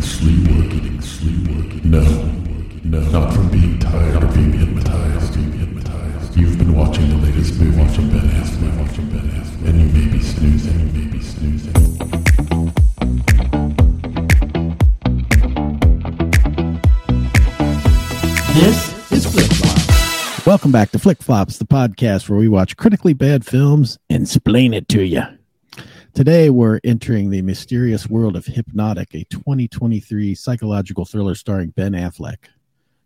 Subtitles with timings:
[0.00, 1.88] getting sleepy, getting sleepy.
[1.88, 2.02] No,
[2.84, 6.36] no, not from being tired or being hypnotized, being hypnotized.
[6.36, 10.12] You've been watching the latest movie from Ben Affleck, watching Ben Affleck, and you may
[10.12, 11.72] be snoozing, you may be snoozing.
[18.54, 20.46] This is Flick Flops.
[20.46, 24.72] Welcome back to Flick Flops, the podcast where we watch critically bad films and explain
[24.72, 25.22] it to you.
[26.12, 32.48] Today, we're entering the mysterious world of Hypnotic, a 2023 psychological thriller starring Ben Affleck.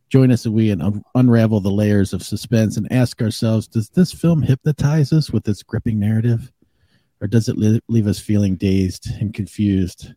[0.08, 4.10] Join us as we un- unravel the layers of suspense and ask ourselves Does this
[4.10, 6.50] film hypnotize us with its gripping narrative?
[7.20, 10.14] Or does it li- leave us feeling dazed and confused,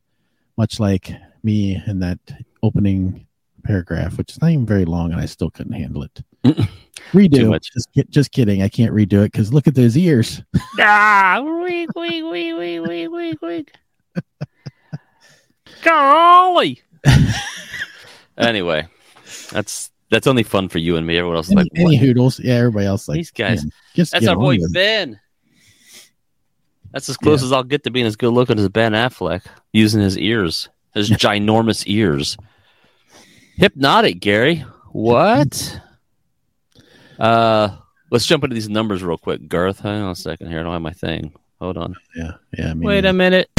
[0.57, 1.11] much like
[1.43, 2.19] me in that
[2.63, 3.27] opening
[3.65, 6.21] paragraph, which is not even very long, and I still couldn't handle it.
[7.13, 7.35] Redo.
[7.35, 7.59] Too.
[7.59, 8.61] Just, just kidding.
[8.61, 10.41] I can't redo it because look at those ears.
[10.79, 13.71] Ah, weak, weak, weak, weak, weak, weak, weak.
[15.81, 16.81] Golly.
[18.37, 18.87] anyway,
[19.51, 21.17] that's that's only fun for you and me.
[21.17, 21.95] Everyone else is Any, like, any what?
[21.97, 22.39] hoodles.
[22.39, 23.63] Yeah, everybody else like These guys.
[23.63, 24.57] man, just That's our boy.
[24.71, 25.19] Ben.
[26.91, 30.01] That's as close as I'll get to being as good looking as Ben Affleck using
[30.01, 32.37] his ears, his ginormous ears.
[33.55, 34.63] Hypnotic, Gary.
[34.91, 35.81] What?
[37.19, 37.77] Uh,
[38.11, 39.47] let's jump into these numbers real quick.
[39.47, 40.59] Garth, hang on a second here.
[40.59, 41.33] I don't have my thing.
[41.59, 41.95] Hold on.
[42.15, 42.71] Yeah, yeah.
[42.71, 43.49] I mean, Wait a minute.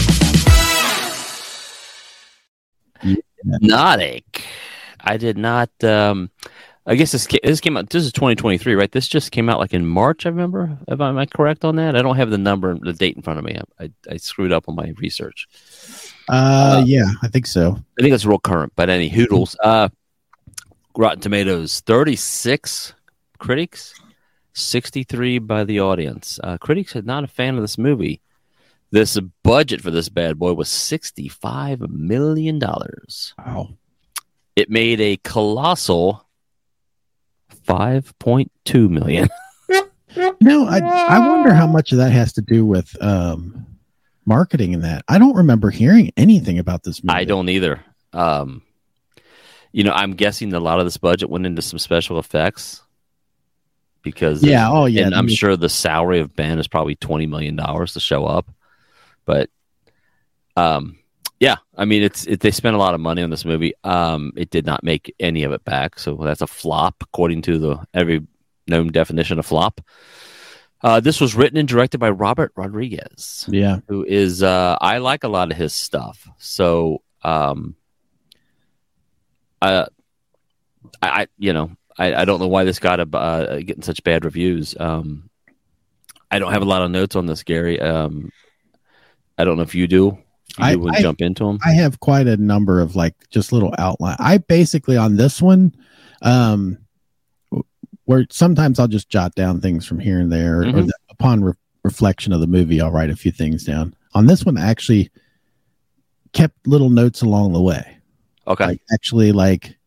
[3.00, 4.44] Hypnotic.
[5.00, 5.70] I did not.
[5.82, 6.30] Um,
[6.86, 7.90] I guess this this came out.
[7.90, 8.90] This is 2023, right?
[8.90, 10.26] This just came out like in March.
[10.26, 10.78] I remember.
[10.88, 11.96] Am I, am I correct on that?
[11.96, 13.58] I don't have the number, the date in front of me.
[13.78, 15.46] I, I, I screwed up on my research.
[16.28, 17.78] Uh, yeah, I think so.
[17.98, 19.56] I think it's real current, but any hoodles.
[19.62, 19.88] Uh,
[20.96, 22.94] Rotten Tomatoes, 36
[23.38, 23.94] critics,
[24.54, 26.38] 63 by the audience.
[26.42, 28.20] Uh, critics are not a fan of this movie.
[28.90, 32.58] This budget for this bad boy was $65 million.
[32.58, 33.68] Wow.
[34.56, 36.26] It made a colossal
[37.66, 39.28] 5.2 million.
[40.40, 43.66] No, I I wonder how much of that has to do with um
[44.24, 45.04] marketing in that.
[45.06, 47.18] I don't remember hearing anything about this movie.
[47.18, 47.84] I don't either.
[48.12, 48.62] Um,
[49.72, 52.82] you know, I'm guessing a lot of this budget went into some special effects
[54.08, 54.68] because Yeah.
[54.70, 55.06] Oh, yeah.
[55.06, 58.46] and I'm sure the salary of Ben is probably twenty million dollars to show up.
[59.24, 59.50] But,
[60.56, 60.98] um,
[61.40, 63.72] yeah, I mean, it's it, they spent a lot of money on this movie.
[63.84, 67.58] Um, it did not make any of it back, so that's a flop according to
[67.58, 68.26] the every
[68.66, 69.80] known definition of flop.
[70.82, 73.78] Uh, this was written and directed by Robert Rodriguez Yeah.
[73.88, 76.28] who is uh I like a lot of his stuff.
[76.38, 77.74] So um
[79.60, 79.86] I
[81.02, 84.02] I, I you know, I, I don't know why this got a, uh, getting such
[84.04, 84.74] bad reviews.
[84.78, 85.28] Um
[86.30, 87.80] I don't have a lot of notes on this, Gary.
[87.80, 88.30] Um
[89.38, 90.18] I don't know if you do.
[90.50, 91.58] If you I- do I- jump into them.
[91.64, 94.16] I have quite a number of like just little outline.
[94.18, 95.74] I basically on this one,
[96.22, 96.78] um,
[98.04, 100.86] where sometimes I'll just jot down things from here and there, or Mhm.
[100.86, 101.52] the, upon re-
[101.84, 103.94] reflection of the movie, I'll write a few things down.
[104.14, 105.10] On this one, I actually
[106.32, 107.98] kept little notes along the way.
[108.46, 108.66] Okay.
[108.66, 109.77] Like actually, like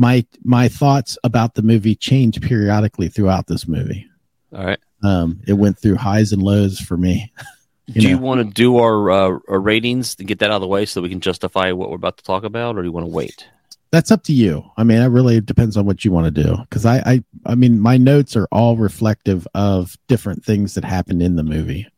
[0.00, 4.08] my my thoughts about the movie change periodically throughout this movie.
[4.56, 4.78] All right.
[5.04, 7.30] Um, it went through highs and lows for me.
[7.92, 10.68] do you want to do our, uh, our ratings and get that out of the
[10.68, 13.06] way so we can justify what we're about to talk about, or do you want
[13.06, 13.46] to wait?
[13.92, 14.64] that's up to you.
[14.76, 16.56] I mean, it really depends on what you want to do.
[16.58, 21.22] Because I, I, I mean, my notes are all reflective of different things that happened
[21.22, 21.88] in the movie.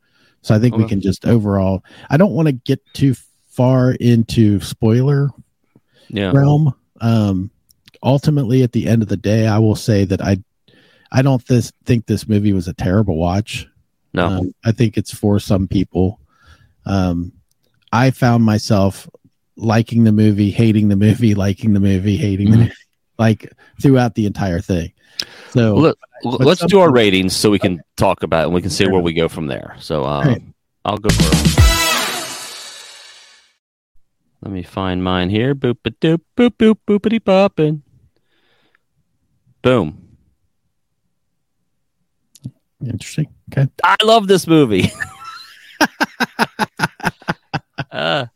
[0.40, 1.84] So I think we can just overall.
[2.08, 3.14] I don't want to get too
[3.50, 5.28] far into spoiler
[6.08, 6.32] Yeah.
[6.32, 6.74] realm.
[7.00, 7.50] Um,
[8.02, 10.38] ultimately, at the end of the day, I will say that I,
[11.10, 13.66] I don't this think this movie was a terrible watch.
[14.14, 14.26] No.
[14.26, 16.20] Um, I think it's for some people.
[16.84, 17.32] Um,
[17.92, 19.08] I found myself
[19.56, 22.60] liking the movie, hating the movie, liking the movie, hating the Mhm.
[22.60, 22.72] movie,
[23.18, 24.92] like throughout the entire thing.
[25.50, 28.70] So let, let's do our ratings so we can talk about it and we can
[28.70, 29.76] see where we go from there.
[29.78, 30.42] So um, Right.
[30.84, 31.58] I'll go first.
[34.42, 35.54] Let me find mine here.
[35.54, 37.81] Boop a doop boop boop boopity poppin.
[39.62, 39.98] Boom.
[42.84, 43.28] interesting.
[43.52, 43.70] Okay.
[43.84, 44.90] I love this movie.
[47.92, 48.26] uh,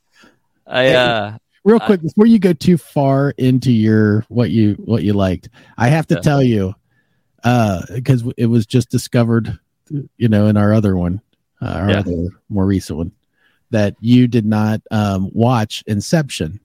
[0.66, 5.14] I uh, Real quick, before you go too far into your what you what you
[5.14, 6.76] liked, I have to tell you,
[7.42, 9.58] uh, because it was just discovered,
[10.16, 11.20] you know, in our other one,
[11.60, 11.98] uh, our Yeah.
[11.98, 13.10] other more recent one,
[13.70, 16.60] that you did not um, watch Inception.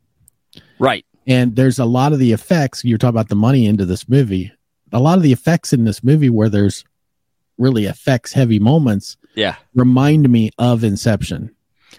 [0.77, 1.03] right.
[1.27, 4.51] And there's a lot of the effects you're talking about the money into this movie
[4.93, 6.83] a lot of the effects in this movie where there's
[7.57, 9.55] really effects heavy moments Yeah.
[9.75, 11.51] remind me of inception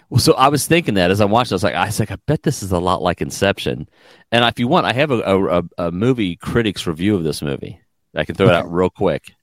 [0.09, 2.11] Well, so I was thinking that as I'm watching, I was like, I was like,
[2.11, 3.87] I bet this is a lot like Inception.
[4.31, 7.79] And if you want, I have a, a, a movie critics review of this movie.
[8.15, 9.33] I can throw it out real quick.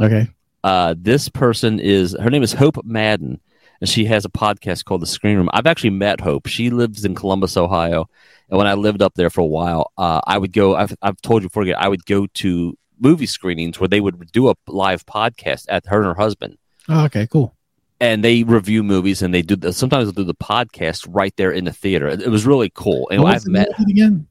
[0.00, 0.28] Okay.
[0.62, 3.40] Uh, this person is her name is Hope Madden,
[3.80, 5.50] and she has a podcast called The Screen Room.
[5.52, 6.46] I've actually met Hope.
[6.46, 8.08] She lives in Columbus, Ohio,
[8.48, 10.76] and when I lived up there for a while, uh, I would go.
[10.76, 14.48] I've, I've told you before, I would go to movie screenings where they would do
[14.48, 16.56] a live podcast at her and her husband.
[16.88, 17.54] Oh, okay, cool.
[17.98, 21.50] And they review movies, and they do the, sometimes they'll do the podcast right there
[21.50, 22.08] in the theater.
[22.08, 23.08] It, it was really cool.
[23.10, 23.68] And I've the met.
[23.68, 24.26] name of it again.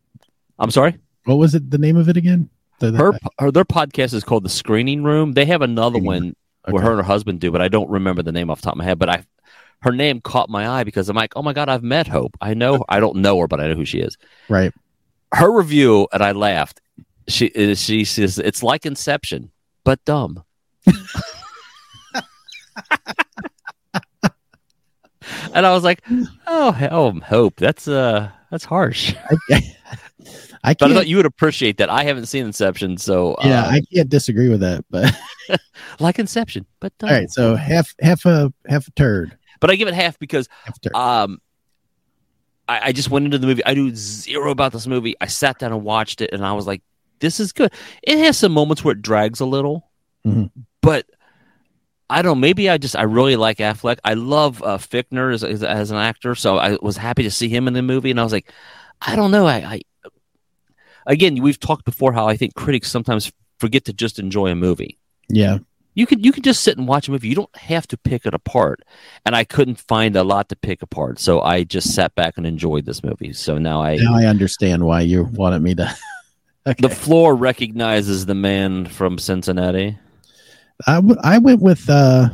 [0.59, 0.97] I'm sorry.
[1.25, 1.69] What was it?
[1.71, 2.49] The name of it again?
[2.79, 5.33] The, the- Her, her their podcast is called The Screening Room.
[5.33, 6.35] They have another one
[6.69, 8.73] where her and her husband do, but I don't remember the name off the top
[8.73, 8.99] of my head.
[8.99, 9.25] But I,
[9.85, 12.35] her name caught my eye because I'm like, oh my god, I've met Hope.
[12.41, 14.17] I know I don't know her, but I know who she is.
[14.49, 14.73] right.
[15.33, 16.81] Her review, and I laughed.
[17.27, 19.51] She she says it's like Inception,
[19.83, 20.43] but dumb.
[25.53, 26.01] and I was like,
[26.47, 29.13] oh, he- oh, Hope, that's uh, that's harsh.
[29.51, 29.61] I,
[30.63, 31.89] I But I thought you would appreciate that.
[31.89, 34.83] I haven't seen Inception, so yeah, uh, I can't disagree with that.
[34.89, 35.13] But
[35.99, 37.09] like Inception, but dumb.
[37.09, 39.37] all right, so half half a half a turd.
[39.59, 40.95] But I give it half because Half a turd.
[40.95, 41.41] um
[42.67, 43.61] I, I just went into the movie.
[43.65, 45.15] I knew zero about this movie.
[45.21, 46.81] I sat down and watched it and I was like,
[47.19, 47.71] this is good.
[48.03, 49.89] It has some moments where it drags a little,
[50.25, 50.49] Mhm.
[50.81, 51.05] but
[52.09, 52.41] I don't know.
[52.41, 53.99] Maybe I just I really like Affleck.
[54.03, 57.49] I love uh, Fichtner as, as, as an actor, so I was happy to see
[57.49, 58.11] him in the movie.
[58.11, 58.51] And I was like,
[59.01, 59.45] I don't know.
[59.47, 59.81] I, I
[61.07, 64.97] again, we've talked before how I think critics sometimes forget to just enjoy a movie
[65.29, 65.57] yeah,
[65.95, 67.29] you could you could just sit and watch a movie.
[67.29, 68.81] You don't have to pick it apart.
[69.25, 72.45] And I couldn't find a lot to pick apart, so I just sat back and
[72.45, 73.33] enjoyed this movie.
[73.33, 75.95] So now I now I understand why you wanted me to.
[76.67, 76.81] okay.
[76.87, 79.97] the floor recognizes the man from Cincinnati.
[80.85, 82.29] I, w- I went with uh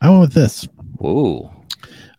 [0.00, 0.68] I went with this.
[0.98, 1.50] Whoa.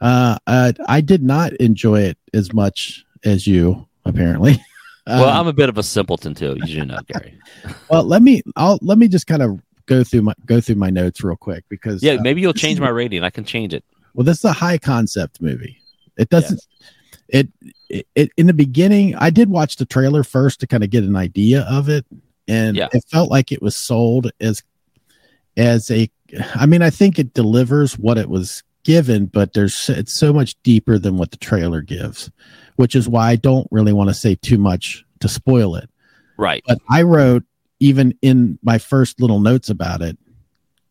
[0.02, 4.60] Uh, uh I did not enjoy it as much as you apparently.
[5.08, 7.38] Well, Um, I'm a bit of a simpleton too, you know, Gary.
[7.92, 10.90] well, let me I'll let me just kind of go through my go through my
[10.90, 13.24] notes real quick because Yeah, uh, maybe you'll change my rating.
[13.24, 13.84] I can change it.
[14.14, 15.78] well this is a high concept movie.
[16.18, 16.62] It doesn't
[17.28, 17.50] it,
[17.90, 21.04] it it in the beginning I did watch the trailer first to kind of get
[21.04, 22.06] an idea of it
[22.48, 22.88] and Yeah.
[22.94, 24.62] it felt like it was sold as
[25.58, 26.10] as a
[26.56, 30.56] I mean I think it delivers what it was given but there's it's so much
[30.62, 32.30] deeper than what the trailer gives
[32.76, 35.90] which is why I don't really want to say too much to spoil it
[36.38, 36.64] Right.
[36.68, 37.44] but I wrote
[37.80, 40.18] even in my first little notes about it.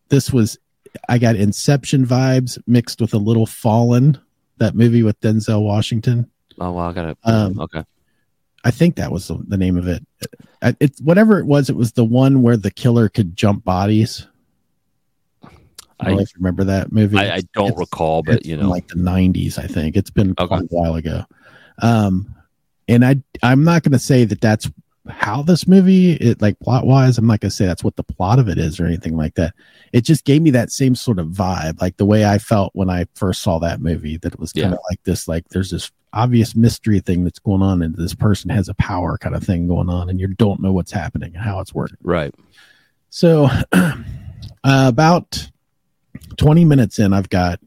[0.09, 0.57] This was
[1.09, 4.17] I got Inception vibes mixed with a little Fallen,
[4.57, 6.29] that movie with Denzel Washington.
[6.59, 7.17] Oh well, I got it.
[7.23, 7.83] Um, okay.
[8.63, 10.05] I think that was the, the name of it.
[10.79, 11.69] It's whatever it was.
[11.69, 14.25] It was the one where the killer could jump bodies.
[15.99, 17.17] I don't I remember that movie.
[17.17, 19.57] I, I don't recall, but you know, like the '90s.
[19.59, 20.47] I think it's been Okay.
[20.47, 21.23] quite a while ago.
[21.81, 22.33] Um,
[22.87, 24.69] and I I'm not going to say that that's
[25.09, 27.17] how this movie it like plot wise.
[27.17, 29.53] I'm not to say that's what the plot of it is or anything like that.
[29.93, 32.89] It just gave me that same sort of vibe, like the way I felt when
[32.89, 34.17] I first saw that movie.
[34.17, 34.73] That it was kind Yeah.
[34.77, 38.49] of like this, like there's this obvious mystery thing that's going on, and this person
[38.49, 41.43] has a power kind of thing going on, and you don't know what's happening and
[41.43, 41.97] how it's working.
[42.01, 42.33] right.
[43.09, 43.93] So, uh,
[44.63, 45.49] about
[46.37, 47.59] 20 minutes in, I've got,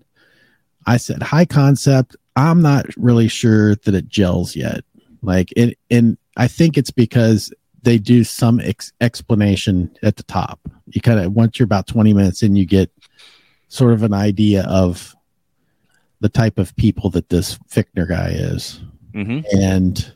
[0.86, 2.16] I said, high concept.
[2.36, 4.84] I'm not really sure that it gels yet.
[5.22, 7.52] Like, it, and I think it's because
[7.82, 10.60] they do some ex- explanation at the top.
[10.86, 12.90] You kind of, once you're about 20 minutes in, you get
[13.68, 15.14] sort of an idea of
[16.20, 18.80] the type of people that this Fichtner guy is.
[19.12, 20.12] hmm And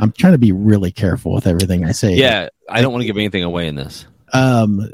[0.00, 2.14] I'm trying to be really careful with everything I say.
[2.14, 4.06] Yeah, I don't want to give anything away in this.
[4.32, 4.88] um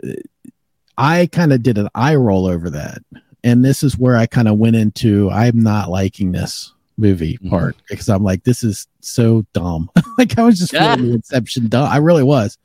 [0.97, 2.99] i kind of did an eye roll over that
[3.45, 7.51] and this is where i kind of went into i'm not liking this movie Mhm.
[7.51, 9.89] part because i'm like this is so dumb.
[10.19, 10.95] Like i was just Yeah.
[10.97, 11.89] feeling the inception dumb.
[11.89, 12.59] I really was.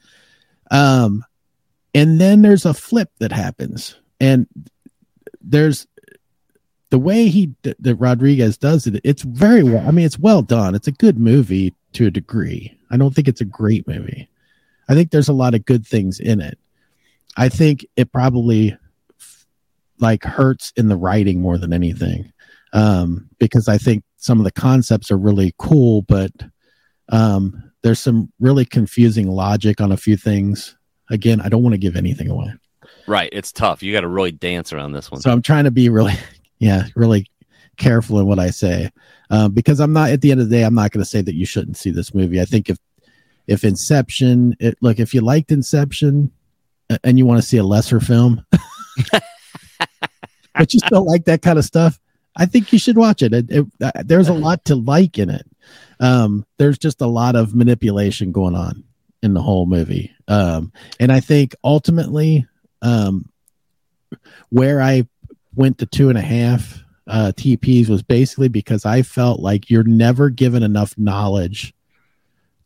[0.72, 1.24] Um
[1.94, 3.96] and then there's a flip that happens.
[4.20, 4.48] And
[5.42, 5.86] there's
[6.90, 10.74] the way he that rodriguez does it it's very well i mean it's well done.
[10.76, 12.76] It's a good movie to a degree.
[12.90, 14.28] I don't think it's a great movie.
[14.90, 16.58] I think there's a lot of good things in it.
[17.38, 18.76] I think it probably
[20.00, 22.32] like hurts in the writing more than anything
[22.74, 26.32] um because i think some of the concepts are really cool but
[27.10, 30.78] um there's some really confusing logic on a few things
[31.10, 32.54] again i don't want to give anything away
[33.08, 33.30] Right.
[33.32, 33.84] It's tough.
[33.84, 35.22] You got to really dance around this one.
[35.22, 36.14] so I'm trying to be really,
[36.60, 37.30] yeah, really
[37.78, 38.90] careful in what I say,
[39.30, 40.12] um, because I'm not.
[40.12, 41.92] At the end of the day, I'm not going to say that you shouldn't see
[41.92, 42.40] this movie.
[42.40, 42.78] I think if
[43.48, 46.32] if Inception, it, look, if you liked Inception
[47.04, 48.46] and you want to see a lesser film,
[50.56, 52.00] but you still like that kind of stuff,
[52.36, 53.34] I think you should watch it.
[53.34, 53.66] It, it.
[53.82, 55.46] uh, There's a lot to like in it.
[56.00, 58.84] Um, there's just a lot of manipulation going on
[59.22, 60.12] in the whole movie.
[60.28, 62.46] Um, and I think ultimately,
[62.82, 63.30] um,
[64.50, 65.08] where I
[65.56, 69.84] went to two and a half uh, TPs was basically because I felt like you're
[69.84, 71.74] never given enough knowledge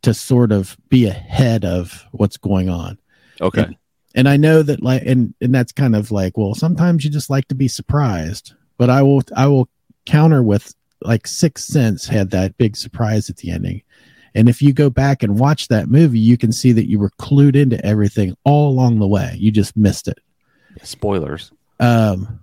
[0.04, 2.98] to sort of be ahead of what's going on
[3.42, 3.76] Okay.
[4.16, 7.30] and I know that like and and that's kind of like well sometimes you just
[7.32, 9.70] like to be surprised but I will I will
[10.06, 13.82] counter with like Sixth Sense had that big surprise at the ending
[14.36, 17.12] and if you go back and watch that movie you can see that you were
[17.20, 20.20] clued into everything all along the way you just missed it
[20.84, 21.52] Spoilers.
[21.80, 22.40] um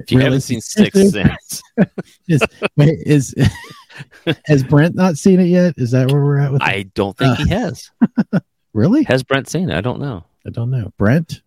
[0.00, 0.24] If you Really?
[0.24, 1.62] haven't seen Sixth Sense,
[2.28, 2.42] is
[2.76, 3.34] wait, is
[4.46, 6.68] has Brent not seen it yet is that where we're at with it?
[6.68, 7.90] I don't think he has.
[8.74, 9.76] really Has Brent seen it?
[9.76, 10.24] I don't know.
[10.46, 11.42] I don't know Brent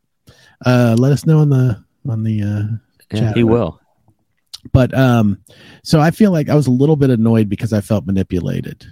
[0.66, 2.64] uh let us know on the on the uh
[3.12, 3.80] Yeah, Chat he will.
[4.74, 5.38] but um
[5.84, 8.86] so i feel like i was a little bit annoyed because i felt manipulated.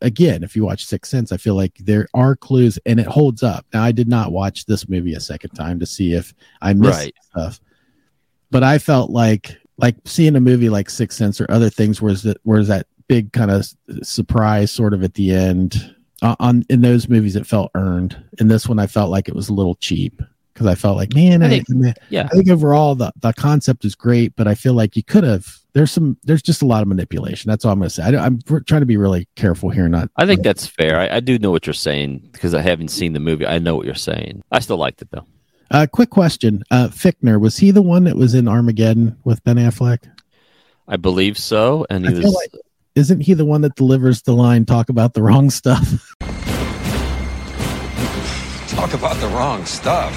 [0.00, 3.42] Again if you watch Sixth Sense i feel like there are clues and it holds
[3.42, 3.66] up.
[3.74, 6.98] Now i did not watch this movie a second time to see if i missed
[7.00, 7.14] Right.
[7.30, 7.60] stuff.
[8.50, 12.22] But i felt like like seeing a movie like Sixth Sense or other things where's
[12.22, 13.66] that where's that big kind of
[14.02, 18.16] surprise sort of at the end uh, on in those movies it felt earned.
[18.38, 21.14] In this one i felt like it was a little cheap because i felt like
[21.14, 22.24] man I I, think- I Yeah.
[22.30, 25.58] I think overall the, the concept is great, but I feel like you could have.
[25.74, 26.18] There's some.
[26.24, 27.48] There's just a lot of manipulation.
[27.48, 28.02] That's all I'm going to say.
[28.02, 29.88] I, am trying to be really careful here.
[29.88, 30.10] Not.
[30.16, 30.98] I think that's fair.
[30.98, 33.46] I, I do know what you're saying because I haven't seen the movie.
[33.46, 34.42] I know what you're saying.
[34.52, 35.24] I still liked it though.
[35.70, 36.62] Uh, quick question.
[36.70, 40.00] Uh, Fichtner was he the one that was in Armageddon with Ben Affleck?
[40.86, 41.86] I believe so.
[41.88, 42.52] And he I was feel like-
[42.94, 46.14] Isn't he the one that delivers the line "Talk about the wrong stuff"?
[48.68, 50.12] Talk about the wrong stuff.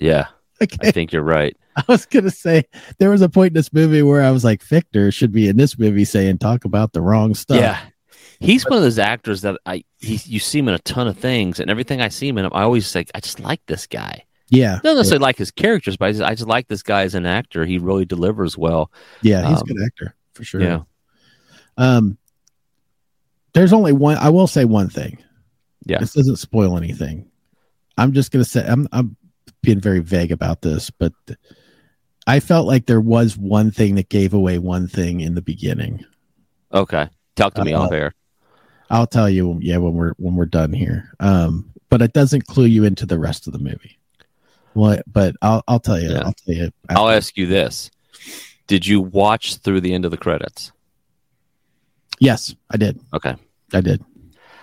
[0.00, 0.26] Yeah.
[0.60, 1.56] I think you're right.
[1.76, 2.64] I was going to say
[2.98, 5.56] there was a point in this movie where I was like, Fichtner should be in
[5.56, 7.78] this movie saying "Talk about the wrong stuff." Yeah.
[8.40, 11.16] He's one of those actors that I he, you see him in a ton of
[11.18, 14.24] things, and everything I see him in, I always like I just like this guy.
[14.48, 17.02] yeah, I don't necessarily like his characters, but I just, I just like this guy
[17.02, 17.64] as an actor.
[17.64, 18.90] He really delivers well.
[19.22, 19.48] yeah.
[19.48, 20.60] He's Um, a good actor for sure.
[20.60, 20.80] Yeah.
[21.76, 22.18] Um,
[23.54, 24.16] there's only one.
[24.16, 25.18] I will say one thing.
[25.86, 25.98] Yeah.
[25.98, 27.27] This doesn't spoil anything.
[27.98, 29.16] I'm just gonna say I'm I'm
[29.62, 31.12] being very vague about this, but
[32.26, 36.04] I felt like there was one thing that gave away one thing in the beginning.
[36.72, 37.08] Okay.
[37.36, 38.12] Talk to me Uh, off air.
[38.90, 41.12] I'll tell you, yeah, when we're when we're done here.
[41.20, 43.98] Um, but it doesn't clue you into the rest of the movie.
[44.74, 46.10] Well, but I'll I'll tell you.
[46.10, 46.22] Yeah.
[46.24, 46.70] I'll tell you.
[46.90, 47.90] I'll ask you this:
[48.66, 50.72] Did you watch through the end of the credits?
[52.20, 53.00] Yes, I did.
[53.12, 53.34] Okay.
[53.72, 54.04] I did.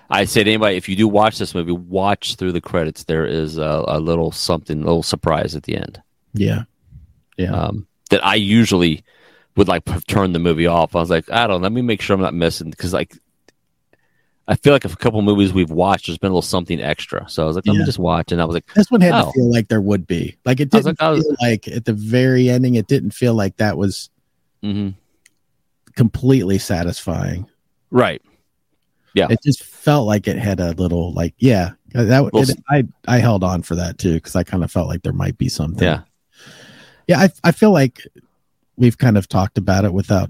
[0.09, 3.03] I say to anybody, if you do watch this movie, watch through the credits.
[3.05, 6.01] There is a, a little something, a little surprise at the end.
[6.33, 6.63] Yeah.
[7.37, 7.51] Yeah.
[7.51, 9.03] Um, that I usually
[9.55, 10.95] would like turn the movie off.
[10.95, 11.61] I was like, I don't.
[11.61, 13.15] know, Let me make sure I'm not missing because like
[14.47, 17.27] I feel like a couple movies we've watched, there's been a little something extra.
[17.27, 17.79] So I was like, let Yeah.
[17.79, 19.31] me just watch, and I was like, This one had to Oh.
[19.31, 20.37] feel like there would be.
[20.45, 22.85] Like it I was didn't like, I was- feel like at the very ending, it
[22.87, 24.09] didn't feel like that was
[24.61, 24.89] hmm
[25.95, 27.47] completely satisfying.
[27.89, 28.21] right,
[29.15, 29.27] Yeah.
[29.29, 31.71] It just felt like it had a little like yeah.
[31.95, 34.71] Uh, that Well, it, I I held on for that too because I kind of
[34.71, 35.83] felt like there might be something.
[35.87, 36.01] yeah.
[37.07, 37.19] yeah.
[37.19, 38.05] I I feel like
[38.77, 40.29] we've kind of talked about it without.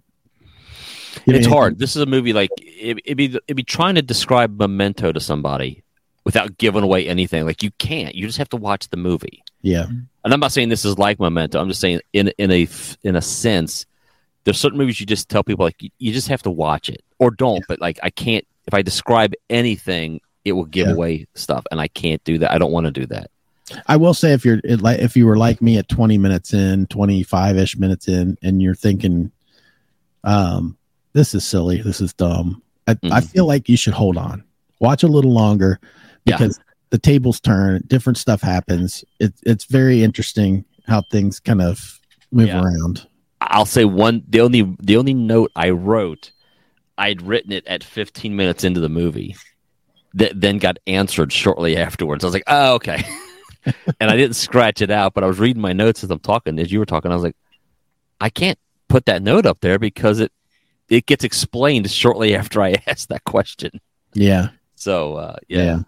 [1.26, 1.80] giving it's anything- hard.
[1.80, 5.20] This is a movie like it, it'd be it'd be trying to describe Memento to
[5.20, 5.84] somebody
[6.24, 7.46] without giving away anything.
[7.46, 8.14] Like you can't.
[8.16, 9.44] You just have to watch the movie.
[9.62, 11.60] Yeah, And I'm not saying this is like Memento.
[11.60, 12.68] I'm just saying in in a
[13.02, 13.88] in a sense,
[14.44, 17.04] there's certain movies you just tell people like you, you just have to watch it
[17.18, 17.66] or don't.
[17.68, 18.46] But like I can't.
[18.68, 20.94] If I describe anything, it will give Yeah.
[20.94, 22.52] away stuff, and I can't do that.
[22.52, 23.30] I don't want to do that.
[23.88, 26.86] I will say if you're like if you were like me at 20 minutes in,
[26.88, 29.32] 25 ish minutes in, and you're thinking,
[30.24, 30.78] um,
[31.14, 32.62] this is silly, this is dumb.
[32.88, 33.30] I, I Mhm.
[33.32, 34.44] feel like you should hold on,
[34.80, 35.80] watch a little longer
[36.26, 36.38] Yeah.
[36.38, 36.60] because
[36.92, 39.04] the tables turn, different stuff happens.
[39.20, 42.00] It, it's very interesting how things kind of
[42.32, 42.62] move Yeah.
[42.62, 43.08] around.
[43.42, 44.24] I'll say one.
[44.28, 46.32] The only the only note I wrote,
[46.98, 49.36] I'd written it at 15 minutes into the movie,
[50.14, 52.24] that then got answered shortly afterwards.
[52.24, 53.04] I was like, oh okay,
[54.00, 56.58] and I didn't scratch it out, but I was reading my notes as I'm talking.
[56.60, 57.36] As you were talking, I was like,
[58.22, 60.32] I can't put that note up there because it
[60.90, 63.82] it gets explained shortly after I asked that question.
[64.14, 65.64] Yeah, So uh, yeah.
[65.64, 65.80] Yeah.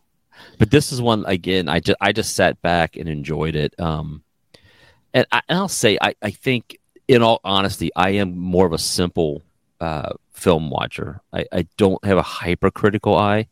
[0.60, 1.70] but this is one again.
[1.70, 3.80] I just I just sat back and enjoyed it.
[3.80, 4.24] Um,
[5.14, 8.74] and, I, and I'll say I, I think in all honesty, I am more of
[8.74, 9.42] a simple
[9.80, 11.22] uh, film watcher.
[11.34, 13.48] I, I don't have a hypercritical eye.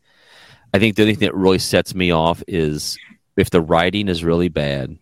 [0.72, 2.98] I think the only thing that really sets me off is
[3.36, 4.96] if the writing is really bad,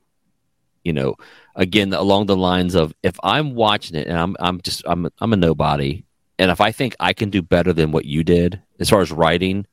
[0.84, 1.14] You know,
[1.56, 5.32] again along the lines of if I'm watching it and I'm I'm just I'm I'm
[5.32, 6.04] a nobody,
[6.38, 9.10] and if I think I can do better than what you did as far as
[9.12, 9.66] writing,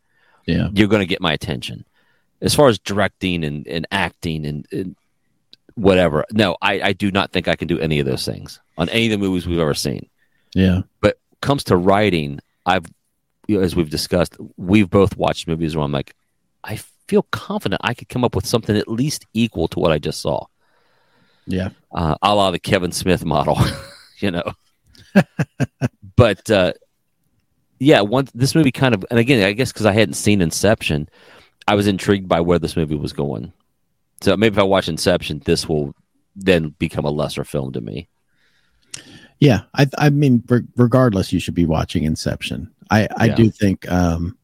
[0.46, 0.70] Yeah.
[0.74, 1.86] you're going to get my attention.
[2.42, 4.96] As far as directing and, and acting and, and
[5.76, 8.90] whatever, no, I, I do not think I can do any of those things on
[8.90, 10.10] any of the movies we've ever seen.
[10.56, 10.82] Yeah.
[11.02, 12.86] But comes to writing, I've
[13.50, 16.16] as we've discussed, we've both watched movies where I'm like,
[16.64, 19.98] I feel confident I could come up with something at least equal to what I
[20.00, 20.46] just saw,
[21.48, 21.70] Yeah.
[21.92, 23.58] uh, a la the Kevin Smith model,
[24.20, 24.44] you know.
[26.16, 26.74] but uh,
[27.80, 31.10] yeah, one this movie kind of, and again, I guess because I hadn't seen Inception,
[31.68, 33.52] I was intrigued by where this movie was going.
[34.22, 35.94] So maybe if I watch Inception, this will
[36.36, 38.08] then become a lesser film to me.
[39.42, 42.72] Yeah, I I mean, re- regardless, you should be watching Inception.
[42.90, 43.36] I I Yeah.
[43.36, 44.38] do think um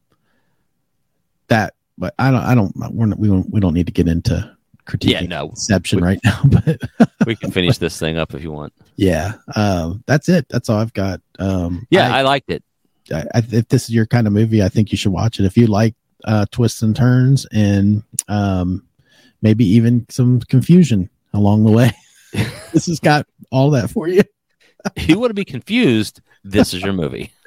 [1.48, 4.08] that, but I don't I don't we're not, we don't we don't need to get
[4.08, 4.54] into
[4.86, 5.48] critiquing Yeah, no.
[5.50, 6.42] Inception We- right now.
[7.18, 8.72] But We can finish this thing up if you want.
[8.96, 10.46] yeah, um, that's it.
[10.48, 11.20] That's all I've got.
[11.38, 12.62] Um, Yeah, I, I liked it.
[13.12, 15.44] I, I, if this is your kind of movie, I think you should watch it.
[15.46, 18.84] If you like uh, twists and turns and um,
[19.42, 21.90] maybe even some confusion along the way,
[22.72, 24.22] this has got all that for you.
[24.96, 27.32] If you want to be confused, this is your movie.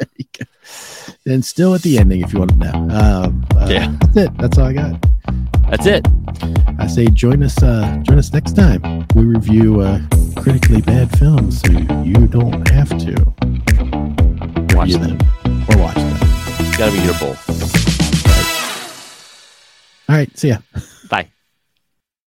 [1.25, 2.71] And still at the ending, if you want to know.
[2.73, 3.95] Um, uh, Yeah.
[4.01, 4.37] that's it.
[4.37, 5.05] That's all I got.
[5.69, 6.07] That's it.
[6.79, 7.61] I say join us.
[7.61, 9.05] Uh, join us next time.
[9.13, 9.99] We review uh,
[10.37, 11.71] critically bad films, so
[12.03, 13.13] you don't have to
[14.75, 15.17] Watch review them.
[15.69, 16.19] or watch them.
[16.77, 17.35] Got to be your bull.
[20.09, 20.37] All right.
[20.37, 20.57] See ya.